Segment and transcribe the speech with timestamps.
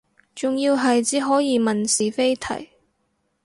[0.33, 2.69] 仲要係只可以問是非題